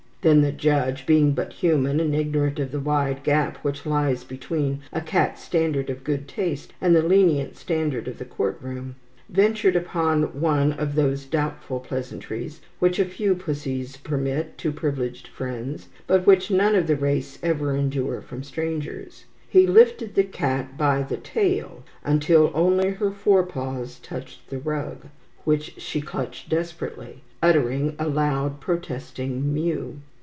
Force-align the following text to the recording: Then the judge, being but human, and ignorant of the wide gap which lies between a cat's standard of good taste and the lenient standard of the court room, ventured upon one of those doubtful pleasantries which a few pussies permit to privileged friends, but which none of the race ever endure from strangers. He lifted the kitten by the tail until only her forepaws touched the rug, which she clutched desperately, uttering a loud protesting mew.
Then 0.23 0.41
the 0.43 0.51
judge, 0.51 1.07
being 1.07 1.31
but 1.31 1.51
human, 1.51 1.99
and 1.99 2.13
ignorant 2.15 2.59
of 2.59 2.71
the 2.71 2.79
wide 2.79 3.23
gap 3.23 3.57
which 3.63 3.87
lies 3.87 4.23
between 4.23 4.81
a 4.93 5.01
cat's 5.01 5.41
standard 5.43 5.89
of 5.89 6.03
good 6.03 6.27
taste 6.27 6.73
and 6.79 6.95
the 6.95 7.01
lenient 7.01 7.55
standard 7.57 8.07
of 8.07 8.19
the 8.19 8.25
court 8.25 8.59
room, 8.61 8.97
ventured 9.29 9.75
upon 9.75 10.39
one 10.39 10.73
of 10.73 10.93
those 10.93 11.25
doubtful 11.25 11.79
pleasantries 11.79 12.61
which 12.77 12.99
a 12.99 13.05
few 13.05 13.33
pussies 13.33 13.97
permit 13.97 14.59
to 14.59 14.71
privileged 14.71 15.27
friends, 15.27 15.87
but 16.05 16.27
which 16.27 16.51
none 16.51 16.75
of 16.75 16.85
the 16.85 16.95
race 16.95 17.39
ever 17.41 17.75
endure 17.75 18.21
from 18.21 18.43
strangers. 18.43 19.25
He 19.49 19.65
lifted 19.65 20.13
the 20.13 20.23
kitten 20.23 20.67
by 20.77 21.01
the 21.01 21.17
tail 21.17 21.83
until 22.03 22.51
only 22.53 22.91
her 22.91 23.09
forepaws 23.09 23.97
touched 23.97 24.51
the 24.51 24.59
rug, 24.59 25.07
which 25.45 25.79
she 25.81 25.99
clutched 25.99 26.47
desperately, 26.47 27.23
uttering 27.41 27.95
a 27.97 28.07
loud 28.07 28.59
protesting 28.59 29.51
mew. 29.51 29.97